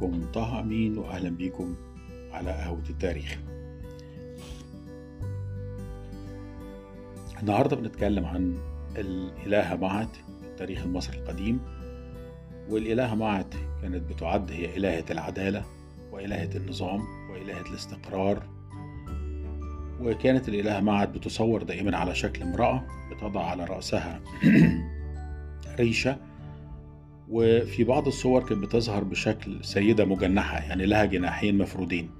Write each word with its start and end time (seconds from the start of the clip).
معاكم 0.00 0.32
طه 0.32 0.60
أمين 0.60 0.98
وأهلا 0.98 1.30
بيكم 1.30 1.74
على 2.32 2.50
قهوة 2.50 2.82
التاريخ. 2.90 3.38
النهاردة 7.40 7.76
بنتكلم 7.76 8.24
عن 8.24 8.58
الإلهة 8.96 9.76
معت 9.76 10.16
في 10.16 10.46
التاريخ 10.46 10.82
المصري 10.82 11.18
القديم 11.18 11.60
والإلهة 12.68 13.14
معت 13.14 13.54
كانت 13.82 14.12
بتعد 14.12 14.50
هي 14.50 14.76
إلهة 14.76 15.04
العدالة 15.10 15.64
وإلهة 16.12 16.50
النظام 16.56 17.00
وإلهة 17.30 17.60
الاستقرار 17.70 18.42
وكانت 20.00 20.48
الإلهة 20.48 20.80
معت 20.80 21.08
بتصور 21.08 21.62
دائما 21.62 21.96
على 21.96 22.14
شكل 22.14 22.42
امرأة 22.42 22.86
بتضع 23.10 23.44
على 23.44 23.64
رأسها 23.64 24.20
ريشة 25.78 26.29
وفي 27.30 27.84
بعض 27.84 28.06
الصور 28.06 28.44
كانت 28.44 28.62
بتظهر 28.62 29.04
بشكل 29.04 29.64
سيدة 29.64 30.04
مجنحة 30.04 30.58
يعني 30.58 30.86
لها 30.86 31.04
جناحين 31.04 31.58
مفرودين. 31.58 32.10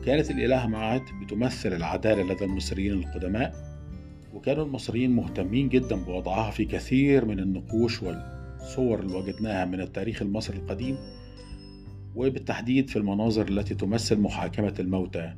وكانت 0.00 0.30
الإلهة 0.30 0.66
معت 0.66 1.02
بتمثل 1.22 1.72
العدالة 1.72 2.22
لدى 2.34 2.44
المصريين 2.44 2.92
القدماء 2.92 3.54
وكانوا 4.34 4.64
المصريين 4.64 5.10
مهتمين 5.10 5.68
جدا 5.68 5.96
بوضعها 5.96 6.50
في 6.50 6.64
كثير 6.64 7.24
من 7.24 7.38
النقوش 7.38 8.02
والصور 8.02 9.00
اللي 9.00 9.16
وجدناها 9.16 9.64
من 9.64 9.80
التاريخ 9.80 10.22
المصري 10.22 10.56
القديم 10.58 10.96
وبالتحديد 12.14 12.90
في 12.90 12.96
المناظر 12.96 13.48
التي 13.48 13.74
تمثل 13.74 14.20
محاكمة 14.20 14.74
الموتى 14.80 15.34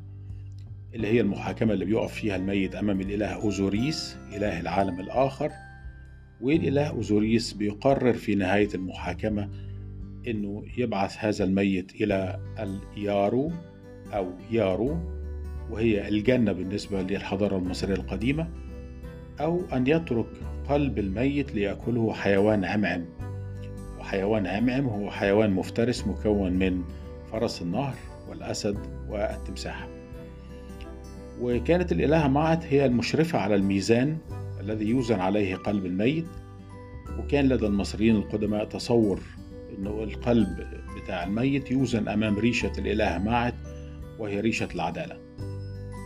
اللي 0.95 1.07
هي 1.07 1.21
المحاكمة 1.21 1.73
اللي 1.73 1.85
بيقف 1.85 2.13
فيها 2.13 2.37
الميت 2.37 2.75
أمام 2.75 3.01
الإله 3.01 3.27
أوزوريس 3.27 4.17
إله 4.33 4.61
العالم 4.61 5.01
الآخر. 5.01 5.51
والإله 6.43 6.87
أوزوريس 6.87 7.53
بيقرر 7.53 8.13
في 8.13 8.35
نهاية 8.35 8.69
المحاكمة 8.75 9.49
إنه 10.29 10.65
يبعث 10.79 11.17
هذا 11.19 11.45
الميت 11.45 11.95
إلى 11.95 12.41
اليارو 12.59 13.53
أو 14.13 14.33
يارو 14.51 14.99
وهي 15.71 16.09
الجنة 16.09 16.53
بالنسبة 16.53 17.03
للحضارة 17.03 17.57
المصرية 17.57 17.95
القديمة 17.95 18.49
أو 19.41 19.63
أن 19.73 19.87
يترك 19.87 20.27
قلب 20.69 20.99
الميت 20.99 21.55
ليأكله 21.55 22.13
حيوان 22.13 22.65
عمعم. 22.65 23.05
وحيوان 24.01 24.47
عمعم 24.47 24.87
هو 24.87 25.11
حيوان 25.11 25.51
مفترس 25.51 26.07
مكون 26.07 26.53
من 26.53 26.83
فرس 27.33 27.63
النهر 27.63 27.95
والأسد 28.29 28.79
والتمساح. 29.09 29.89
وكانت 31.41 31.93
الإلهة 31.93 32.29
معت 32.29 32.65
هي 32.65 32.87
المشرفة 32.87 33.39
على 33.39 33.55
الميزان 33.55 34.19
الذي 34.61 34.89
يوزن 34.89 35.21
عليه 35.21 35.57
قلب 35.57 35.87
الميت 35.87 36.27
وكان 37.19 37.49
لدى 37.49 37.67
المصريين 37.67 38.17
القدماء 38.17 38.65
تصور 38.65 39.21
أنه 39.79 40.03
القلب 40.03 40.67
بتاع 40.97 41.25
الميت 41.25 41.71
يوزن 41.71 42.09
أمام 42.09 42.39
ريشة 42.39 42.73
الإله 42.79 43.19
معت 43.19 43.55
وهي 44.19 44.41
ريشة 44.41 44.69
العدالة. 44.75 45.19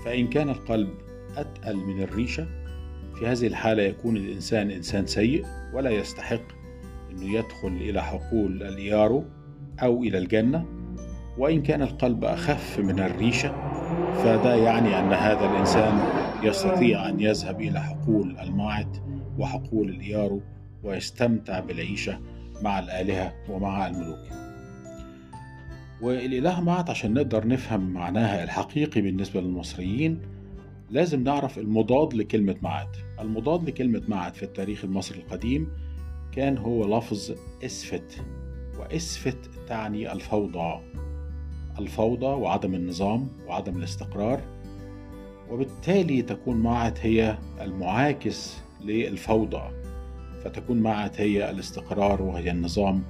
فإن 0.05 0.29
كان 0.29 0.49
القلب 0.49 0.89
أتقل 1.37 1.77
من 1.77 2.03
الريشة 2.03 2.47
في 3.15 3.27
هذه 3.27 3.47
الحالة 3.47 3.83
يكون 3.83 4.17
الإنسان 4.17 4.71
إنسان 4.71 5.07
سيء 5.07 5.45
ولا 5.75 5.91
يستحق 5.91 6.43
أنه 7.11 7.35
يدخل 7.35 7.69
إلى 7.69 8.03
حقول 8.03 8.63
الإيارو 8.63 9.25
أو 9.83 10.03
إلى 10.03 10.19
الجنة. 10.19 10.67
وإن 11.39 11.63
كان 11.63 11.83
القلب 11.83 12.25
أخف 12.25 12.79
من 12.79 13.01
الريشة 13.01 13.53
فده 14.25 14.55
يعني 14.55 14.99
أن 14.99 15.13
هذا 15.13 15.51
الإنسان 15.51 15.99
يستطيع 16.43 17.09
أن 17.09 17.21
يذهب 17.21 17.61
إلى 17.61 17.81
حقول 17.81 18.39
الماعت 18.39 18.97
وحقول 19.39 19.89
الإيارو 19.89 20.41
ويستمتع 20.83 21.61
بالعيشة 21.61 22.21
مع 22.63 22.79
الآلهة 22.79 23.35
ومع 23.49 23.87
الملوك. 23.87 24.45
والإله 26.03 26.61
معت 26.61 26.91
عشان 26.91 27.15
نقدر 27.15 27.47
نفهم 27.47 27.91
معناها 27.93 28.45
الحقيقي 28.45 29.01
بالنسبة 29.01 29.41
للمصريين 29.41 30.21
لازم 30.91 31.25
نعرف 31.25 31.59
المضاد 31.59 32.15
لكلمة 32.15 32.57
معت 32.63 32.97
المضاد 33.21 33.69
لكلمة 33.69 34.03
معت 34.09 34.37
في 34.37 34.43
التاريخ 34.43 34.85
المصري 34.85 35.19
القديم 35.19 35.69
كان 36.33 36.59
هو 36.59 36.99
لفظ 36.99 37.33
إسفت 37.65 38.25
وإسفت 38.79 39.51
تعني 39.69 40.13
الفوضى. 40.13 40.81
الفوضى 41.79 42.27
وعدم 42.27 42.75
النظام 42.75 43.29
وعدم 43.47 43.77
الاستقرار 43.77 44.41
وبالتالي 45.51 46.23
تكون 46.23 46.57
معت 46.57 46.99
هي 47.07 47.39
المعاكس 47.61 48.57
للفوضى 48.81 49.63
فتكون 50.45 50.81
معت 50.81 51.21
هي 51.21 51.51
الاستقرار 51.51 52.23
وهي 52.23 52.51
النظام 52.51 53.03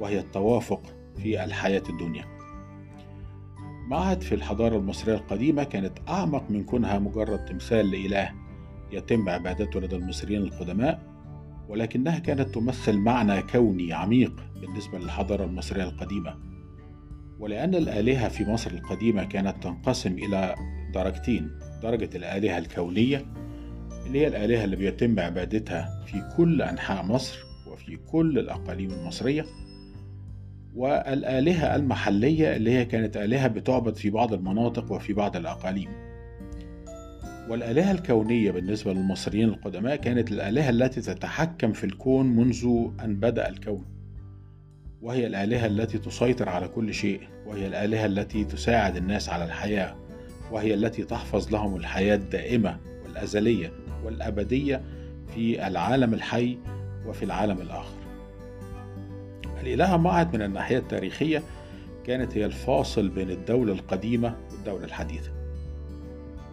وهي 0.00 0.18
التوافق 0.18 0.82
في 1.16 1.44
الحياة 1.44 1.82
الدنيا. 1.90 2.24
معت 3.88 4.22
في 4.22 4.34
الحضارة 4.34 4.76
المصرية 4.76 5.14
القديمة 5.14 5.64
كانت 5.64 5.98
أعمق 6.08 6.50
من 6.50 6.64
كونها 6.64 6.98
مجرد 6.98 7.44
تمثال 7.44 7.90
لإله 7.90 8.30
يتم 8.92 9.28
عبادته 9.28 9.80
لدى 9.80 9.96
المصريين 9.96 10.42
القدماء 10.42 11.02
ولكنها 11.68 12.18
كانت 12.18 12.54
تمثل 12.54 12.96
معنى 12.98 13.42
كوني 13.42 13.92
عميق 13.92 14.32
بالنسبة 14.60 14.98
للحضارة 14.98 15.44
المصرية 15.44 15.84
القديمة. 15.84 16.57
ولأن 17.40 17.74
الآلهة 17.74 18.28
في 18.28 18.44
مصر 18.44 18.70
القديمة 18.70 19.24
كانت 19.24 19.62
تنقسم 19.62 20.12
إلى 20.12 20.54
درجتين 20.94 21.50
درجة 21.82 22.10
الآلهة 22.16 22.58
الكونية 22.58 23.26
اللي 24.06 24.20
هي 24.20 24.26
الآلهة 24.26 24.64
اللي 24.64 24.76
بيتم 24.76 25.20
عبادتها 25.20 26.04
في 26.06 26.34
كل 26.36 26.62
أنحاء 26.62 27.04
مصر 27.04 27.38
وفي 27.66 27.96
كل 27.96 28.38
الأقاليم 28.38 28.90
المصرية 28.90 29.44
والآلهة 30.74 31.76
المحلية 31.76 32.56
اللي 32.56 32.70
هي 32.70 32.84
كانت 32.84 33.16
آلهة 33.16 33.48
بتعبد 33.48 33.96
في 33.96 34.10
بعض 34.10 34.32
المناطق 34.32 34.92
وفي 34.92 35.12
بعض 35.12 35.36
الأقاليم. 35.36 35.88
والآلهة 37.48 37.90
الكونية 37.92 38.50
بالنسبة 38.50 38.92
للمصريين 38.92 39.48
القدماء 39.48 39.96
كانت 39.96 40.32
الآلهة 40.32 40.70
التي 40.70 41.00
تتحكم 41.00 41.72
في 41.72 41.84
الكون 41.84 42.26
منذ 42.26 42.88
أن 43.04 43.16
بدأ 43.16 43.48
الكون. 43.48 43.97
وهي 45.02 45.26
الآلهة 45.26 45.66
التي 45.66 45.98
تسيطر 45.98 46.48
على 46.48 46.68
كل 46.68 46.94
شيء 46.94 47.20
وهي 47.46 47.66
الآلهة 47.66 48.06
التي 48.06 48.44
تساعد 48.44 48.96
الناس 48.96 49.28
على 49.28 49.44
الحياة 49.44 49.96
وهي 50.50 50.74
التي 50.74 51.04
تحفظ 51.04 51.52
لهم 51.52 51.76
الحياة 51.76 52.14
الدائمة 52.14 52.78
والأزلية 53.04 53.72
والأبدية 54.04 54.82
في 55.34 55.66
العالم 55.66 56.14
الحي 56.14 56.58
وفي 57.06 57.24
العالم 57.24 57.60
الآخر. 57.60 57.98
الإلهة 59.60 59.96
معت 59.96 60.34
من 60.34 60.42
الناحية 60.42 60.78
التاريخية 60.78 61.42
كانت 62.06 62.36
هي 62.36 62.44
الفاصل 62.44 63.08
بين 63.08 63.30
الدولة 63.30 63.72
القديمة 63.72 64.36
والدولة 64.52 64.84
الحديثة. 64.84 65.30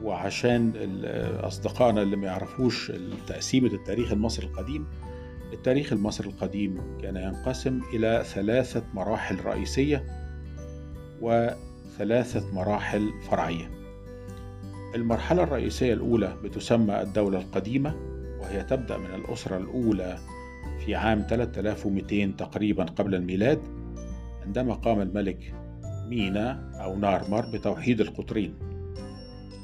وعشان 0.04 0.74
أصدقائنا 1.40 2.02
اللي 2.02 2.16
ما 2.16 2.28
يعرفوش 2.28 2.92
تقسيمة 3.28 3.74
التاريخ 3.74 4.12
المصري 4.12 4.46
القديم 4.46 4.88
التاريخ 5.54 5.94
المصري 5.94 6.30
القديم 6.30 6.82
كان 7.02 7.16
ينقسم 7.16 7.82
إلى 7.94 8.24
ثلاثة 8.26 8.84
مراحل 8.94 9.46
رئيسية 9.46 10.04
وثلاثة 11.22 12.54
مراحل 12.54 13.10
فرعية. 13.30 13.72
المرحلة 14.96 15.44
الرئيسية 15.44 15.94
الأولى 15.94 16.38
بتسمى 16.44 17.02
الدولة 17.02 17.40
القديمة 17.40 17.96
وهي 18.42 18.64
تبدأ 18.64 18.98
من 18.98 19.16
الأسرة 19.16 19.58
الأولى 19.58 20.18
في 20.86 20.96
عام 20.96 21.26
3200 21.30 22.36
تقريبا 22.38 22.84
قبل 22.84 23.16
الميلاد 23.16 23.60
عندما 24.46 24.74
قام 24.74 25.02
الملك 25.02 25.54
مينا 26.10 26.72
أو 26.84 26.98
نارمر 26.98 27.46
بتوحيد 27.46 28.02
القطرين. 28.02 28.54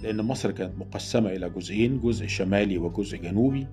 لأن 0.03 0.21
مصر 0.21 0.51
كانت 0.51 0.77
مقسمة 0.77 1.29
إلى 1.29 1.49
جزئين 1.49 1.99
جزء 1.99 2.27
شمالي 2.27 2.77
وجزء 2.77 3.17
جنوبي. 3.17 3.67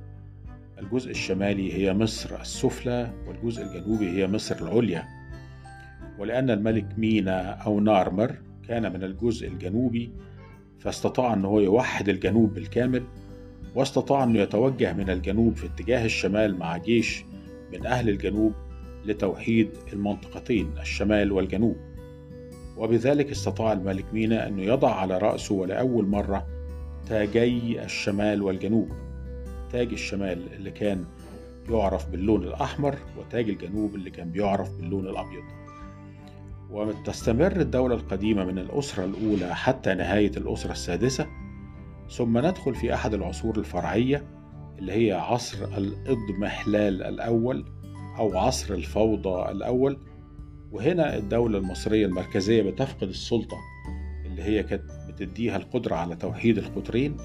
الجزء 0.81 1.11
الشمالي 1.11 1.73
هي 1.73 1.95
مصر 1.95 2.41
السفلى 2.41 3.11
والجزء 3.27 3.63
الجنوبي 3.63 4.11
هي 4.11 4.27
مصر 4.27 4.57
العليا. 4.57 5.05
ولأن 6.19 6.51
الملك 6.51 6.87
مينا 6.99 7.51
أو 7.51 7.81
نارمر 7.81 8.35
كان 8.69 8.93
من 8.93 9.05
الجزء 9.05 9.49
الجنوبي 9.49 10.13
فاستطاع 10.79 11.35
أن 11.35 11.45
هو 11.45 11.61
يوحد 11.61 12.09
الجنوب 12.09 12.55
بالكامل 12.55 13.05
واستطاع 13.75 14.25
أنه 14.25 14.39
يتوجه 14.39 14.93
من 14.93 15.11
الجنوب 15.11 15.57
في 15.57 15.67
اتجاه 15.67 16.05
الشمال 16.05 16.59
مع 16.59 16.77
جيش 16.77 17.25
من 17.73 17.87
أهل 17.87 18.09
الجنوب 18.09 18.53
لتوحيد 19.05 19.71
المنطقتين 19.93 20.71
الشمال 20.81 21.33
والجنوب. 21.33 21.77
وبذلك 22.77 23.31
استطاع 23.31 23.73
الملك 23.73 24.05
مينا 24.13 24.49
أنه 24.49 24.63
يضع 24.63 24.95
على 24.95 25.19
رأسه 25.19 25.55
ولأول 25.55 26.07
مرة 26.07 26.47
تاجي 27.09 27.85
الشمال 27.85 28.43
والجنوب. 28.43 29.08
تاج 29.73 29.93
الشمال 29.93 30.53
اللي 30.53 30.71
كان 30.71 31.05
يعرف 31.71 32.09
باللون 32.09 32.43
الأحمر 32.43 32.99
وتاج 33.19 33.49
الجنوب 33.49 33.95
اللي 33.95 34.11
كان 34.11 34.31
بيعرف 34.31 34.71
باللون 34.77 35.07
الأبيض. 35.07 35.45
وتستمر 36.71 37.61
الدولة 37.61 37.95
القديمة 37.95 38.45
من 38.45 38.59
الأسرة 38.59 39.05
الأولى 39.05 39.55
حتى 39.57 39.95
نهاية 39.95 40.31
الأسرة 40.37 40.73
السادسة 40.73 41.27
ثم 42.11 42.39
ندخل 42.39 42.75
في 42.75 42.95
أحد 42.95 43.15
العصور 43.15 43.59
الفرعية 43.59 44.25
اللي 44.79 44.93
هي 44.93 45.13
عصر 45.13 45.65
الإضمحلال 45.65 47.03
الأول 47.03 47.65
أو 48.19 48.39
عصر 48.39 48.75
الفوضى 48.75 49.51
الأول. 49.53 49.99
وهنا 50.73 51.17
الدولة 51.17 51.59
المصرية 51.59 52.07
المركزية 52.07 52.63
بتفقد 52.63 53.09
السلطة 53.09 53.57
اللي 54.27 54.43
هي 54.43 54.63
كانت 54.63 54.83
بتديها 55.09 55.57
القدرة 55.57 55.95
على 55.95 56.17
توحيد 56.17 56.59
القطرين 56.59 57.17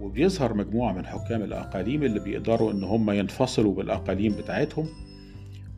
وبيظهر 0.00 0.54
مجموعة 0.54 0.92
من 0.92 1.06
حكام 1.06 1.42
الأقاليم 1.42 2.02
اللي 2.02 2.20
بيقدروا 2.20 2.72
إن 2.72 2.84
هم 2.84 3.10
ينفصلوا 3.10 3.74
بالأقاليم 3.74 4.32
بتاعتهم 4.32 4.88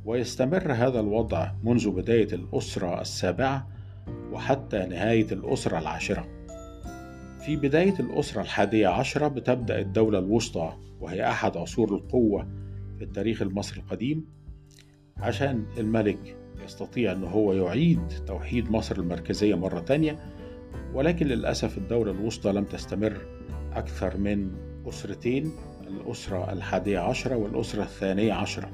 ويستمر 0.05 0.73
هذا 0.73 1.01
الوضع 1.01 1.51
منذ 1.65 1.91
بداية 1.91 2.29
الأسرة 2.35 3.01
السابعة 3.01 3.69
وحتى 4.33 4.87
نهاية 4.87 5.27
الأسرة 5.33 5.79
العاشرة. 5.79 6.29
في 7.47 7.57
بداية 7.57 7.95
الأسرة 8.01 8.43
الحادية 8.43 8.89
عشرة 8.89 9.29
بتبدأ 9.29 9.79
الدولة 9.79 10.19
الوسطى 10.19 10.73
وهي 11.01 11.29
أحد 11.29 11.57
عصور 11.57 11.95
القوة 11.95 12.49
في 12.99 13.05
التاريخ 13.05 13.43
المصري 13.43 13.81
القديم 13.81 14.25
عشان 15.17 15.67
الملك 15.79 16.37
يستطيع 16.65 17.13
أن 17.13 17.25
هو 17.25 17.53
يعيد 17.53 18.09
توحيد 18.27 18.71
مصر 18.71 18.97
المركزية 18.97 19.55
مرة 19.55 19.81
تانية 19.81 20.19
ولكن 20.95 21.27
للأسف 21.27 21.79
الدولة 21.79 22.11
الوسطى 22.13 22.53
لم 22.53 22.65
تستمر 22.65 23.42
أكثر 23.77 24.17
من 24.17 24.51
أسرتين 24.89 25.53
الأسرة 25.87 26.53
الحادية 26.53 26.99
عشرة 26.99 27.37
والأسرة 27.37 27.83
الثانية 27.83 28.33
عشرة. 28.33 28.71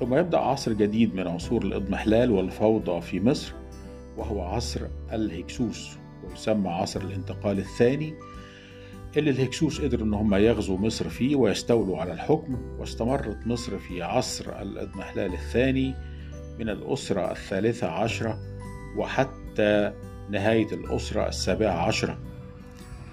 ثم 0.00 0.14
يبدأ 0.14 0.38
عصر 0.38 0.72
جديد 0.72 1.14
من 1.14 1.28
عصور 1.28 1.62
الإضمحلال 1.62 2.30
والفوضى 2.30 3.00
في 3.00 3.20
مصر 3.20 3.52
وهو 4.16 4.42
عصر 4.42 4.80
الهكسوس 5.12 5.98
ويسمى 6.24 6.68
عصر 6.68 7.00
الانتقال 7.00 7.58
الثاني 7.58 8.14
اللي 9.16 9.30
الهكسوس 9.30 9.80
قدروا 9.80 10.06
إن 10.06 10.14
هم 10.14 10.34
يغزوا 10.34 10.78
مصر 10.78 11.08
فيه 11.08 11.36
ويستولوا 11.36 11.98
على 11.98 12.12
الحكم 12.12 12.78
واستمرت 12.78 13.46
مصر 13.46 13.78
في 13.78 14.02
عصر 14.02 14.62
الإضمحلال 14.62 15.32
الثاني 15.32 15.94
من 16.58 16.68
الأسرة 16.68 17.30
الثالثة 17.30 17.86
عشرة 17.86 18.38
وحتى 18.96 19.92
نهاية 20.30 20.66
الأسرة 20.72 21.28
السابعة 21.28 21.86
عشرة. 21.86 22.18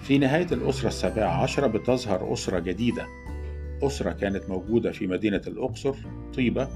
في 0.00 0.18
نهاية 0.18 0.46
الأسرة 0.52 0.88
السابعة 0.88 1.42
عشرة 1.42 1.66
بتظهر 1.66 2.32
أسرة 2.32 2.58
جديدة. 2.58 3.06
أسرة 3.82 4.12
كانت 4.12 4.48
موجودة 4.48 4.92
في 4.92 5.06
مدينة 5.06 5.42
الأقصر 5.46 5.94
طيبة. 6.34 6.68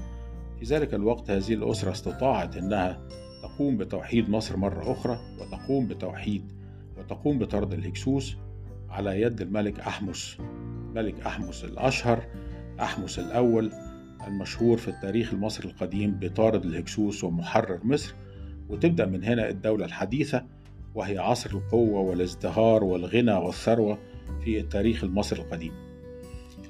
في 0.59 0.65
ذلك 0.65 0.93
الوقت 0.93 1.29
هذه 1.29 1.53
الأسرة 1.53 1.91
استطاعت 1.91 2.57
أنها 2.57 3.01
تقوم 3.43 3.77
بتوحيد 3.77 4.29
مصر 4.29 4.57
مرة 4.57 4.91
أخرى 4.91 5.19
وتقوم 5.39 5.87
بتوحيد 5.87 6.51
وتقوم 6.97 7.39
بطرد 7.39 7.73
الهكسوس 7.73 8.37
على 8.89 9.21
يد 9.21 9.41
الملك 9.41 9.79
أحمس. 9.79 10.37
ملك 10.95 11.19
أحمس 11.19 11.63
الأشهر 11.63 12.23
أحمس 12.79 13.19
الأول 13.19 13.71
المشهور 14.27 14.77
في 14.77 14.87
التاريخ 14.87 15.33
المصري 15.33 15.69
القديم 15.69 16.11
بطارد 16.11 16.65
الهكسوس 16.65 17.23
ومحرر 17.23 17.79
مصر. 17.83 18.15
وتبدأ 18.69 19.05
من 19.05 19.23
هنا 19.23 19.49
الدولة 19.49 19.85
الحديثة 19.85 20.45
وهي 20.95 21.17
عصر 21.17 21.49
القوة 21.49 21.99
والازدهار 21.99 22.83
والغنى 22.83 23.33
والثروة 23.33 23.97
في 24.43 24.59
التاريخ 24.59 25.03
المصري 25.03 25.41
القديم. 25.41 25.73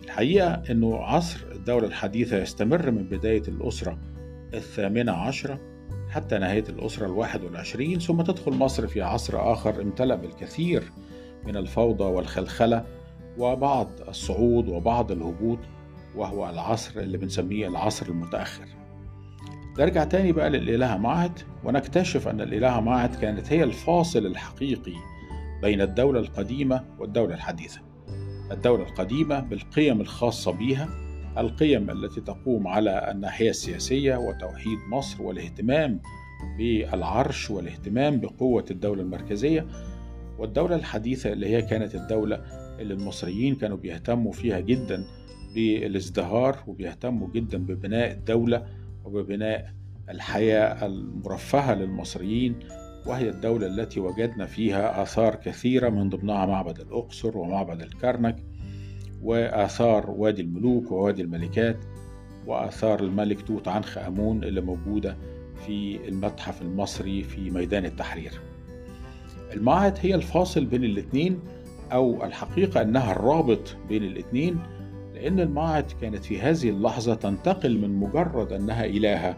الحقيقة 0.03 0.63
أنه 0.71 0.97
عصر 0.97 1.39
الدولة 1.51 1.87
الحديثة 1.87 2.37
يستمر 2.37 2.91
من 2.91 3.03
بداية 3.03 3.43
الأسرة 3.47 3.97
الثامنة 4.53 5.11
عشرة 5.11 5.59
حتى 6.09 6.37
نهاية 6.37 6.63
الأسرة 6.69 7.05
الواحد 7.05 7.43
والعشرين 7.43 7.99
ثم 7.99 8.21
تدخل 8.21 8.51
مصر 8.51 8.87
في 8.87 9.01
عصر 9.01 9.53
آخر 9.53 9.81
امتلأ 9.81 10.15
بالكثير 10.15 10.83
من 11.45 11.57
الفوضى 11.57 12.03
والخلخلة 12.03 12.85
وبعض 13.37 13.89
الصعود 14.07 14.67
وبعض 14.67 15.11
الهبوط 15.11 15.59
وهو 16.15 16.49
العصر 16.49 16.99
اللي 16.99 17.17
بنسميه 17.17 17.67
العصر 17.67 18.05
المتأخر. 18.05 18.65
نرجع 19.79 20.03
تاني 20.03 20.31
بقى 20.31 20.49
للإلهة 20.49 20.97
معهد 20.97 21.39
ونكتشف 21.63 22.27
أن 22.27 22.41
الإلهة 22.41 22.79
معهد 22.79 23.15
كانت 23.15 23.53
هي 23.53 23.63
الفاصل 23.63 24.25
الحقيقي 24.25 24.93
بين 25.61 25.81
الدولة 25.81 26.19
القديمة 26.19 26.83
والدولة 26.99 27.33
الحديثة. 27.35 27.79
الدولة 28.51 28.83
القديمة 28.83 29.39
بالقيم 29.39 30.01
الخاصة 30.01 30.51
بها 30.51 30.89
القيم 31.37 31.89
التي 31.89 32.21
تقوم 32.21 32.67
على 32.67 33.11
الناحية 33.11 33.49
السياسية 33.49 34.15
وتوحيد 34.15 34.77
مصر 34.91 35.23
والاهتمام 35.23 35.99
بالعرش 36.57 37.51
والاهتمام 37.51 38.19
بقوة 38.19 38.65
الدولة 38.71 39.01
المركزية 39.01 39.67
والدولة 40.39 40.75
الحديثة 40.75 41.33
اللي 41.33 41.47
هي 41.49 41.61
كانت 41.61 41.95
الدولة 41.95 42.41
اللي 42.79 42.93
المصريين 42.93 43.55
كانوا 43.55 43.77
بيهتموا 43.77 44.31
فيها 44.31 44.59
جدا 44.59 45.03
بالازدهار 45.55 46.57
وبيهتموا 46.67 47.27
جدا 47.33 47.57
ببناء 47.57 48.11
الدولة 48.11 48.65
وببناء 49.05 49.73
الحياة 50.09 50.85
المرفهة 50.85 51.73
للمصريين 51.73 52.59
وهي 53.05 53.29
الدولة 53.29 53.67
التي 53.67 53.99
وجدنا 53.99 54.45
فيها 54.45 55.03
آثار 55.03 55.35
كثيرة 55.35 55.89
من 55.89 56.09
ضمنها 56.09 56.45
معبد 56.45 56.79
الأقصر 56.79 57.37
ومعبد 57.37 57.81
الكرنك 57.81 58.35
وآثار 59.21 60.11
وادي 60.11 60.41
الملوك 60.41 60.91
ووادي 60.91 61.21
الملكات 61.21 61.77
وآثار 62.47 62.99
الملك 62.99 63.41
توت 63.41 63.67
عنخ 63.67 63.97
آمون 63.97 64.43
اللي 64.43 64.61
موجودة 64.61 65.17
في 65.65 66.07
المتحف 66.07 66.61
المصري 66.61 67.23
في 67.23 67.49
ميدان 67.49 67.85
التحرير. 67.85 68.31
المعهد 69.53 69.97
هي 70.01 70.15
الفاصل 70.15 70.65
بين 70.65 70.83
الاثنين 70.83 71.39
أو 71.91 72.23
الحقيقة 72.23 72.81
أنها 72.81 73.11
الرابط 73.11 73.75
بين 73.89 74.03
الاثنين 74.03 74.59
لأن 75.15 75.39
المعهد 75.39 75.91
كانت 76.01 76.25
في 76.25 76.41
هذه 76.41 76.69
اللحظة 76.69 77.15
تنتقل 77.15 77.77
من 77.77 77.99
مجرد 77.99 78.53
أنها 78.53 78.85
إلهة 78.85 79.37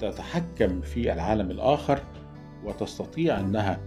تتحكم 0.00 0.80
في 0.80 1.12
العالم 1.12 1.50
الآخر 1.50 2.00
وتستطيع 2.64 3.40
أنها 3.40 3.80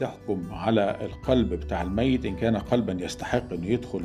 تحكم 0.00 0.42
على 0.52 0.98
القلب 1.00 1.54
بتاع 1.54 1.82
الميت. 1.82 2.24
إن 2.24 2.36
كان 2.36 2.56
قلبا 2.56 3.04
يستحق 3.04 3.52
أنه 3.52 3.66
يدخل 3.66 4.02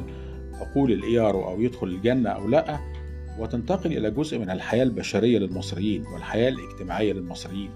عقول 0.54 0.92
الإيارو 0.92 1.48
أو 1.50 1.62
يدخل 1.62 1.88
الجنة 1.88 2.30
أو 2.30 2.48
لأ 2.48 2.80
وتنتقل 3.40 3.98
إلى 3.98 4.12
جزء 4.12 4.38
من 4.38 4.50
الحياة 4.50 4.84
البشرية 4.84 5.40
للمصريين 5.40 6.06
والحياة 6.06 6.50
الاجتماعية 6.50 7.14
للمصريين. 7.14 7.72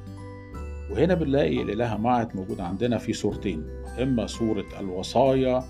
وهنا 0.91 1.13
بنلاقي 1.13 1.61
الإلهة 1.61 1.97
معت 1.97 2.35
موجودة 2.35 2.63
عندنا 2.63 2.97
في 2.97 3.13
صورتين 3.13 3.67
إما 4.01 4.27
صورة 4.27 4.65
الوصايا 4.79 5.63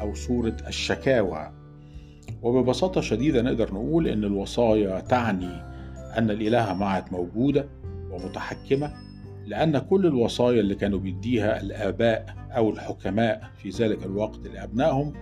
أو 0.00 0.14
صورة 0.14 0.56
الشكاوى. 0.68 1.61
وببساطة 2.42 3.00
شديدة 3.00 3.42
نقدر 3.42 3.74
نقول 3.74 4.08
إن 4.08 4.24
الوصايا 4.24 5.00
تعني 5.00 5.50
أن 6.18 6.30
الإلهة 6.30 6.74
معت 6.74 7.12
موجودة 7.12 7.68
ومتحكمة 8.10 8.92
لأن 9.46 9.78
كل 9.78 10.06
الوصايا 10.06 10.60
اللي 10.60 10.74
كانوا 10.74 10.98
بيديها 10.98 11.60
الآباء 11.60 12.34
أو 12.56 12.70
الحكماء 12.70 13.50
في 13.56 13.70
ذلك 13.70 14.06
الوقت 14.06 14.46
لأبنائهم 14.46 15.12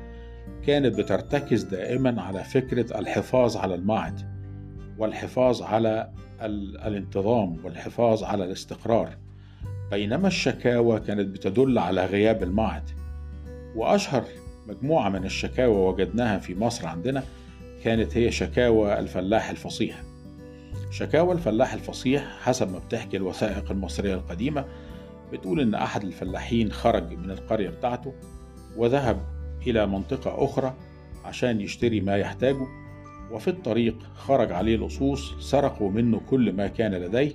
كانت 0.67 0.99
بترتكز 0.99 1.63
دائما 1.63 2.23
على 2.23 2.45
فكرة 2.45 2.99
الحفاظ 2.99 3.57
على 3.57 3.75
المعد 3.75 4.21
والحفاظ 4.99 5.63
على 5.63 6.11
الانتظام 6.87 7.65
والحفاظ 7.65 8.25
على 8.25 8.45
الاستقرار. 8.45 9.17
بينما 9.91 10.29
الشكاوى 10.29 11.01
كانت 11.01 11.29
بتدل 11.29 11.79
على 11.79 12.07
غياب 12.07 12.43
المعد 12.43 12.91
وأشهر 13.77 14.25
مجموعة 14.71 15.09
من 15.09 15.25
الشكاوى 15.25 15.77
وجدناها 15.77 16.39
في 16.39 16.55
مصر 16.55 16.87
عندنا 16.87 17.25
كانت 17.85 18.17
هي 18.17 18.31
شكاوى 18.31 18.99
الفلاح 18.99 19.51
الفصيح. 19.51 20.03
شكاوى 20.91 21.33
الفلاح 21.33 21.73
الفصيح 21.73 22.39
حسب 22.43 22.73
ما 22.73 22.79
بتحكي 22.79 23.17
الوثائق 23.17 23.71
المصرية 23.71 24.15
القديمة 24.15 24.65
بتقول 25.33 25.61
إن 25.61 25.75
أحد 25.75 26.05
الفلاحين 26.05 26.73
خرج 26.73 27.13
من 27.13 27.31
القرية 27.31 27.71
بتاعته 27.71 28.13
وذهب 28.77 29.21
إلى 29.67 29.87
منطقة 29.87 30.45
أخرى 30.45 30.75
عشان 31.25 31.61
يشتري 31.61 32.01
ما 32.01 32.17
يحتاجه 32.17 32.67
وفي 33.31 33.49
الطريق 33.49 33.99
خرج 34.15 34.53
عليه 34.53 34.77
لصوص 34.77 35.51
سرقوا 35.51 35.91
منه 35.91 36.21
كل 36.31 36.53
ما 36.53 36.67
كان 36.67 36.95
لديه 36.95 37.33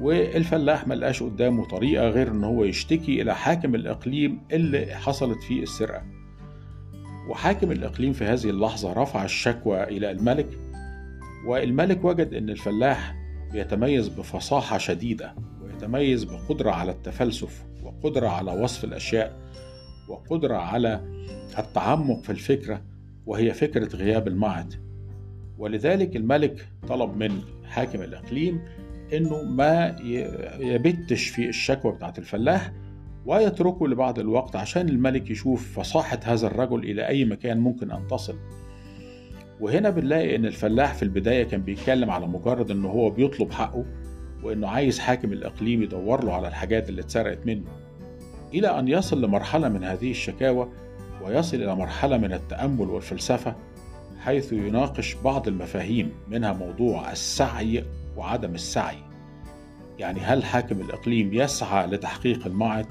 والفلاح 0.00 0.86
ملقاش 0.86 1.22
قدامه 1.22 1.68
طريقة 1.68 2.08
غير 2.08 2.28
إن 2.28 2.44
هو 2.44 2.64
يشتكي 2.64 3.22
إلى 3.22 3.34
حاكم 3.34 3.74
الإقليم 3.74 4.40
اللي 4.52 4.86
حصلت 4.86 5.42
فيه 5.42 5.62
السرقة. 5.62 6.02
وحاكم 7.28 7.72
الإقليم 7.72 8.12
في 8.12 8.24
هذه 8.24 8.50
اللحظة 8.50 8.92
رفع 8.92 9.24
الشكوى 9.24 9.82
إلى 9.82 10.10
الملك 10.10 10.58
والملك 11.46 12.04
وجد 12.04 12.34
أن 12.34 12.50
الفلاح 12.50 13.14
بيتميز 13.52 14.08
بفصاحة 14.08 14.78
شديدة 14.78 15.34
ويتميز 15.62 16.24
بقدرة 16.24 16.70
على 16.70 16.92
التفلسف 16.92 17.64
وقدرة 17.82 18.28
على 18.28 18.52
وصف 18.52 18.84
الأشياء 18.84 19.38
وقدرة 20.08 20.56
على 20.56 21.00
التعمق 21.58 22.22
في 22.22 22.30
الفكرة 22.30 22.82
وهي 23.26 23.54
فكرة 23.54 23.96
غياب 23.96 24.28
المعد 24.28 24.74
ولذلك 25.58 26.16
الملك 26.16 26.68
طلب 26.88 27.16
من 27.16 27.40
حاكم 27.64 28.02
الإقليم 28.02 28.60
أنه 29.12 29.42
ما 29.42 29.96
يبتش 30.60 31.28
في 31.28 31.48
الشكوى 31.48 31.92
بتاعت 31.92 32.18
الفلاح 32.18 32.72
ويتركه 33.26 33.88
لبعض 33.88 34.18
الوقت 34.18 34.56
عشان 34.56 34.88
الملك 34.88 35.30
يشوف 35.30 35.78
فصاحة 35.78 36.20
هذا 36.24 36.46
الرجل 36.46 36.78
إلى 36.84 37.08
أي 37.08 37.24
مكان 37.24 37.58
ممكن 37.60 37.90
أن 37.90 38.06
تصل. 38.08 38.36
وهنا 39.60 39.90
بنلاقي 39.90 40.36
إن 40.36 40.46
الفلاح 40.46 40.94
في 40.94 41.02
البداية 41.02 41.44
كان 41.44 41.62
بيتكلم 41.62 42.10
على 42.10 42.26
مجرد 42.26 42.70
ان 42.70 42.84
هو 42.84 43.10
بيطلب 43.10 43.52
حقه 43.52 43.84
وإنه 44.42 44.68
عايز 44.68 44.98
حاكم 44.98 45.32
الإقليم 45.32 45.82
يدور 45.82 46.24
له 46.24 46.34
على 46.34 46.48
الحاجات 46.48 46.88
اللي 46.88 47.00
اتسرقت 47.00 47.46
منه. 47.46 47.64
إلى 48.54 48.78
أن 48.78 48.88
يصل 48.88 49.24
لمرحلة 49.24 49.68
من 49.68 49.84
هذه 49.84 50.10
الشكاوى 50.10 50.68
ويصل 51.24 51.56
إلى 51.56 51.74
مرحلة 51.76 52.18
من 52.18 52.32
التأمل 52.32 52.90
والفلسفة 52.90 53.54
حيث 54.20 54.52
يناقش 54.52 55.14
بعض 55.14 55.48
المفاهيم 55.48 56.12
منها 56.28 56.52
موضوع 56.52 57.12
السعي 57.12 57.84
وعدم 58.16 58.54
السعي. 58.54 58.98
يعني 59.98 60.20
هل 60.20 60.44
حاكم 60.44 60.80
الإقليم 60.80 61.34
يسعى 61.34 61.86
لتحقيق 61.86 62.46
المعد 62.46 62.86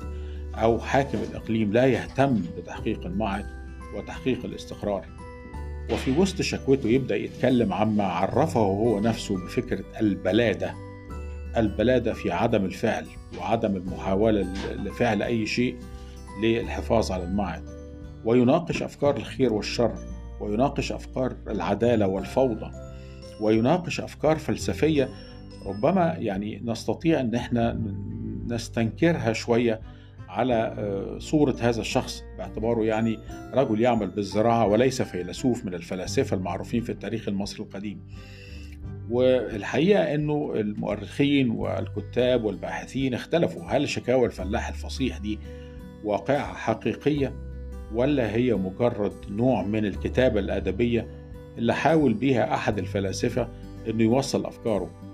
أو 0.55 0.79
حاكم 0.79 1.17
الإقليم 1.29 1.73
لا 1.73 1.85
يهتم 1.85 2.41
بتحقيق 2.57 3.05
المعد 3.05 3.45
وتحقيق 3.95 4.45
الاستقرار. 4.45 5.05
وفي 5.91 6.11
وسط 6.11 6.41
شكوته 6.41 6.89
يبدأ 6.89 7.15
يتكلم 7.15 7.73
عما 7.73 8.03
عرفه 8.03 8.59
هو 8.59 8.99
نفسه 8.99 9.45
بفكرة 9.45 9.83
البلادة 9.99 10.73
البلادة 11.57 12.13
في 12.13 12.31
عدم 12.31 12.65
الفعل 12.65 13.05
وعدم 13.37 13.75
المحاولة 13.75 14.47
لفعل 14.75 15.21
أي 15.23 15.45
شيء 15.45 15.75
للحفاظ 16.43 17.11
على 17.11 17.23
المعد 17.23 17.63
ويناقش 18.25 18.83
أفكار 18.83 19.17
الخير 19.17 19.53
والشر 19.53 19.93
ويناقش 20.39 20.91
أفكار 20.91 21.35
العدالة 21.47 22.07
والفوضى 22.07 22.71
ويناقش 23.41 24.01
أفكار 24.01 24.37
فلسفية. 24.37 25.09
ربما 25.65 26.15
يعني 26.19 26.61
نستطيع 26.65 27.19
أن 27.19 27.35
إحنا 27.35 27.81
نستنكرها 28.47 29.33
شوية 29.33 29.81
على 30.31 30.75
آه، 30.77 31.19
صورة 31.19 31.55
هذا 31.59 31.81
الشخص 31.81 32.23
باعتباره 32.37 32.83
يعني 32.83 33.19
رجل 33.53 33.81
يعمل 33.81 34.07
بالزراعة 34.07 34.67
وليس 34.67 35.01
فيلسوف 35.01 35.65
من 35.65 35.73
الفلاسفة 35.73 36.37
المعروفين 36.37 36.81
في 36.81 36.91
التاريخ 36.91 37.27
المصري 37.27 37.63
القديم. 37.63 37.99
والحقيقة 39.09 40.15
أنه 40.15 40.53
المؤرخين 40.55 41.49
والكتاب 41.49 42.43
والباحثين 42.43 43.13
اختلفوا 43.13 43.63
هل 43.63 43.89
شكاوى 43.89 44.25
الفلاح 44.25 44.69
الفصيح 44.69 45.17
دي 45.17 45.39
واقعة 46.03 46.53
حقيقية 46.53 47.33
ولا 47.93 48.35
هي 48.35 48.53
مجرد 48.53 49.13
نوع 49.29 49.63
من 49.63 49.85
الكتابة 49.85 50.39
الأدبية 50.39 51.07
اللي 51.57 51.73
حاول 51.73 52.13
بيها 52.13 52.53
أحد 52.53 52.77
الفلاسفة 52.77 53.47
أنه 53.89 54.03
يوصل 54.03 54.45
أفكاره؟ 54.45 55.10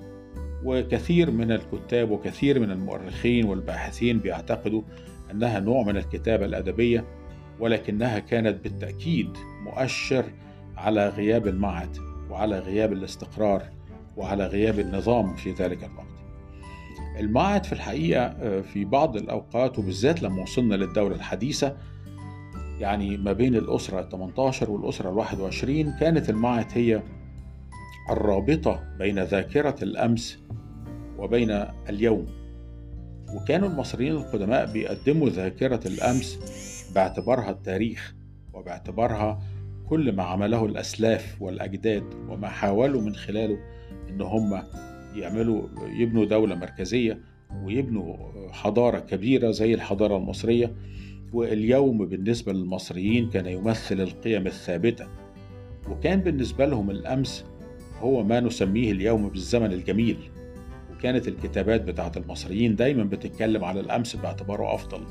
وكثير 0.64 1.32
من 1.32 1.52
الكتاب 1.52 2.12
وكثير 2.12 2.60
من 2.60 2.72
المؤرخين 2.72 3.46
والباحثين 3.46 4.20
بيعتقدوا 4.20 4.82
أنها 5.32 5.60
نوع 5.60 5.84
من 5.84 5.98
الكتابة 5.98 6.46
الأدبية 6.46 7.06
ولكنها 7.60 8.20
كانت 8.20 8.64
بالتأكيد 8.64 9.38
مؤشر 9.64 10.26
على 10.78 11.10
غياب 11.10 11.48
المعهد 11.48 11.98
وعلى 12.30 12.60
غياب 12.60 12.94
الاستقرار 12.94 13.64
وعلى 14.18 14.48
غياب 14.48 14.80
النظام 14.80 15.36
في 15.36 15.52
ذلك 15.52 15.84
الوقت. 15.84 16.08
المعهد 17.20 17.64
في 17.64 17.74
الحقيقة 17.74 18.22
آه، 18.22 18.62
في 18.62 18.86
بعض 18.86 19.16
الأوقات 19.16 19.80
وبالذات 19.80 20.24
لما 20.24 20.42
وصلنا 20.42 20.76
للدولة 20.76 21.16
الحديثة 21.16 21.78
يعني 22.80 23.18
ما 23.18 23.34
بين 23.34 23.56
الأسرة 23.56 24.00
ال 24.00 24.10
18 24.10 24.72
والأسرة 24.72 25.10
ال 25.10 25.18
21 25.18 25.94
كانت 26.00 26.30
المعهد 26.30 26.68
هي 26.74 27.02
الرابطة 28.10 28.84
بين 29.00 29.24
ذاكرة 29.24 29.76
الأمس 29.82 30.40
وبين 31.18 31.66
اليوم. 31.90 32.26
وكانوا 33.36 33.70
المصريين 33.70 34.12
القدماء 34.16 34.72
بيقدموا 34.72 35.30
ذاكرة 35.30 35.80
الأمس 35.88 36.40
باعتبارها 36.96 37.52
التاريخ 37.52 38.16
وباعتبارها 38.54 39.40
كل 39.90 40.16
ما 40.16 40.24
عمله 40.24 40.66
الأسلاف 40.66 41.42
والأجداد 41.42 42.04
وما 42.30 42.48
حاولوا 42.48 43.02
من 43.02 43.16
خلاله 43.16 43.58
إن 44.10 44.22
هم 44.22 44.64
يعملوا 45.16 45.68
يبنوا 45.88 46.26
دولة 46.26 46.56
مركزية 46.56 47.20
ويبنوا 47.64 48.16
حضارة 48.52 49.00
كبيرة 49.00 49.52
زي 49.52 49.74
الحضارة 49.74 50.18
المصرية. 50.18 50.76
واليوم 51.34 52.06
بالنسبة 52.06 52.54
للمصريين 52.54 53.30
كان 53.30 53.46
يمثل 53.46 54.02
القيم 54.02 54.48
الثابتة. 54.48 55.08
وكان 55.90 56.20
بالنسبة 56.20 56.66
لهم 56.66 56.90
الأمس 56.90 57.46
هو 58.02 58.24
ما 58.24 58.40
نسميه 58.40 58.92
اليوم 58.92 59.30
بالزمن 59.30 59.74
الجميل. 59.74 60.18
كانت 61.02 61.28
الكتابات 61.28 61.82
بتاعت 61.82 62.18
المصريين 62.18 62.76
دايما 62.76 63.04
بتتكلم 63.04 63.64
على 63.64 63.80
الأمس 63.80 64.16
باعتباره 64.16 64.76
أفضل 64.76 65.04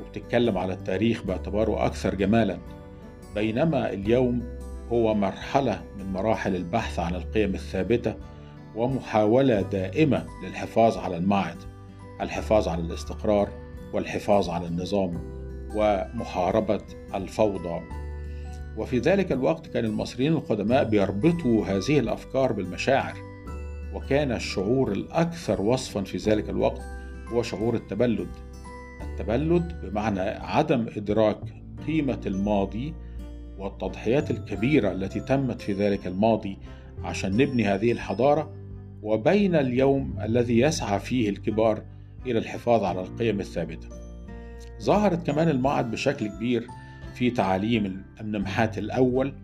وبتتكلم 0.00 0.58
على 0.58 0.72
التاريخ 0.72 1.22
باعتباره 1.22 1.86
أكثر 1.86 2.14
جمالا. 2.14 2.58
بينما 3.34 3.92
اليوم 3.92 4.42
هو 4.92 5.14
مرحلة 5.14 5.82
من 5.98 6.12
مراحل 6.12 6.56
البحث 6.56 6.98
عن 6.98 7.14
القيم 7.14 7.54
الثابتة 7.54 8.14
ومحاولة 8.76 9.60
دائمة 9.60 10.26
للحفاظ 10.44 10.98
على 10.98 11.16
المعد 11.16 11.56
الحفاظ 12.20 12.68
على 12.68 12.82
الاستقرار 12.82 13.48
والحفاظ 13.92 14.50
على 14.50 14.66
النظام 14.66 15.18
ومحاربة 15.74 16.80
الفوضى. 17.14 17.80
وفي 18.76 18.98
ذلك 18.98 19.32
الوقت 19.32 19.66
كان 19.66 19.84
المصريين 19.84 20.32
القدماء 20.32 20.84
بيربطوا 20.84 21.66
هذه 21.66 21.98
الأفكار 21.98 22.52
بالمشاعر 22.52 23.14
وكان 23.94 24.32
الشعور 24.32 24.92
الأكثر 24.92 25.62
وصفا 25.62 26.02
في 26.02 26.16
ذلك 26.16 26.50
الوقت 26.50 26.80
هو 27.28 27.42
شعور 27.42 27.74
التبلد. 27.74 28.28
التبلد 29.02 29.80
بمعنى 29.82 30.20
عدم 30.20 30.86
إدراك 30.96 31.38
قيمة 31.86 32.20
الماضي 32.26 32.94
والتضحيات 33.58 34.30
الكبيرة 34.30 34.92
التي 34.92 35.20
تمت 35.20 35.60
في 35.60 35.72
ذلك 35.72 36.06
الماضي 36.06 36.58
عشان 37.04 37.36
نبني 37.36 37.64
هذه 37.64 37.92
الحضارة 37.92 38.50
وبين 39.02 39.54
اليوم 39.54 40.18
الذي 40.22 40.58
يسعى 40.58 41.00
فيه 41.00 41.28
الكبار 41.28 41.82
إلى 42.26 42.38
الحفاظ 42.38 42.84
على 42.84 43.00
القيم 43.00 43.40
الثابتة. 43.40 43.88
ظهرت 44.82 45.26
كمان 45.26 45.48
المعهد 45.48 45.90
بشكل 45.90 46.28
كبير 46.28 46.66
في 47.14 47.30
تعاليم 47.30 48.02
النمحات 48.20 48.78
الأول 48.78 49.34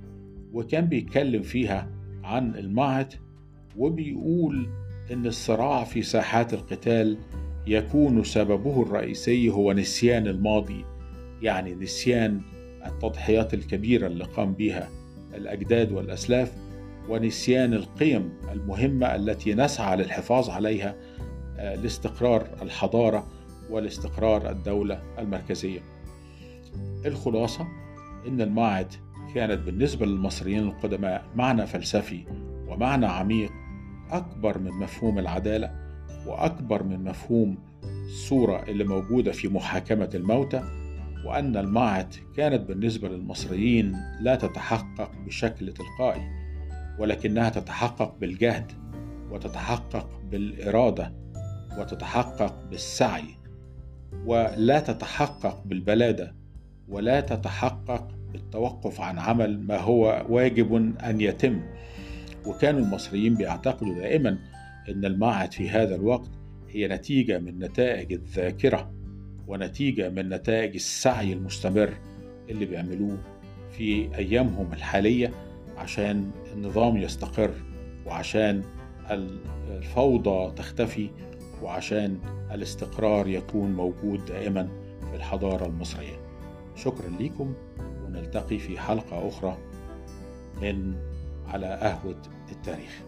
وكان 0.52 0.86
بيتكلم 0.86 1.42
فيها 1.42 1.88
عن 2.24 2.56
المعهد 2.56 3.14
وبيقول 3.76 4.68
إن 5.12 5.26
الصراع 5.26 5.84
في 5.84 6.02
ساحات 6.02 6.54
القتال 6.54 7.18
يكون 7.66 8.24
سببه 8.24 8.82
الرئيسي 8.82 9.48
هو 9.48 9.72
نسيان 9.72 10.26
الماضي 10.26 10.84
يعني 11.42 11.74
نسيان 11.74 12.40
التضحيات 12.86 13.54
الكبيرة 13.54 14.06
اللي 14.06 14.24
قام 14.24 14.52
بها 14.52 14.88
الأجداد 15.34 15.92
والأسلاف 15.92 16.52
ونسيان 17.08 17.74
القيم 17.74 18.32
المهمة 18.52 19.14
التي 19.14 19.54
نسعى 19.54 19.96
للحفاظ 19.96 20.50
عليها 20.50 20.96
آه، 21.58 21.74
لاستقرار 21.74 22.48
الحضارة 22.62 23.26
ولاستقرار 23.70 24.50
الدولة 24.50 25.02
المركزية. 25.18 25.80
الخلاصة 27.06 27.66
إن 28.28 28.40
الماعد 28.40 28.92
كانت 29.34 29.58
بالنسبة 29.58 30.06
للمصريين 30.06 30.62
القدماء 30.62 31.24
معنى 31.34 31.66
فلسفي 31.66 32.24
ومعنى 32.68 33.06
عميق 33.06 33.52
أكبر 34.10 34.58
من 34.58 34.70
مفهوم 34.70 35.18
العدالة 35.18 35.70
وأكبر 36.26 36.82
من 36.82 37.04
مفهوم 37.04 37.58
الصورة 38.06 38.62
اللي 38.62 38.84
موجودة 38.84 39.32
في 39.32 39.48
محاكمة 39.48 40.10
الموتى 40.14 40.62
وأن 41.24 41.56
المعت 41.56 42.16
كانت 42.36 42.68
بالنسبة 42.68 43.08
للمصريين 43.08 43.96
لا 44.20 44.34
تتحقق 44.34 45.10
بشكل 45.26 45.72
تلقائي 45.72 46.22
ولكنها 46.98 47.48
تتحقق 47.48 48.16
بالجهد 48.20 48.72
وتتحقق 49.30 50.20
بالإرادة 50.30 51.12
وتتحقق 51.78 52.64
بالسعي 52.70 53.38
ولا 54.26 54.80
تتحقق 54.80 55.62
بالبلادة 55.64 56.35
ولا 56.88 57.20
تتحقق 57.20 58.08
بالتوقف 58.32 59.00
عن 59.00 59.18
عمل 59.18 59.60
ما 59.60 59.78
هو 59.78 60.26
واجب 60.28 60.74
أن 61.04 61.20
يتم. 61.20 61.60
وكانوا 62.46 62.80
المصريين 62.80 63.34
بيعتقدوا 63.34 63.94
دائما 63.94 64.38
أن 64.88 65.04
المعهد 65.04 65.52
في 65.52 65.70
هذا 65.70 65.94
الوقت 65.94 66.30
هي 66.70 66.88
نتيجة 66.88 67.38
من 67.38 67.58
نتائج 67.58 68.12
الذاكرة 68.12 68.92
ونتيجة 69.46 70.08
من 70.08 70.28
نتائج 70.28 70.74
السعي 70.74 71.32
المستمر 71.32 71.92
اللي 72.50 72.64
بيعملوه 72.66 73.18
في 73.70 74.16
أيامهم 74.16 74.72
الحالية 74.72 75.32
عشان 75.76 76.30
النظام 76.54 76.96
يستقر 76.96 77.50
وعشان 78.06 78.62
الفوضى 79.70 80.52
تختفي 80.56 81.10
وعشان 81.62 82.18
الاستقرار 82.52 83.28
يكون 83.28 83.72
موجود 83.72 84.24
دائما 84.24 84.68
في 85.10 85.16
الحضارة 85.16 85.66
المصرية. 85.66 86.25
شكرا 86.76 87.08
لكم 87.20 87.54
ونلتقي 88.04 88.58
في 88.58 88.78
حلقة 88.78 89.28
أخرى 89.28 89.58
من 90.62 90.94
على 91.48 91.66
قهوة 91.66 92.22
التاريخ. 92.52 93.02